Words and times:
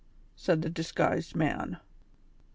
"said 0.35 0.63
the 0.63 0.69
disguised 0.71 1.35
mail. 1.35 1.75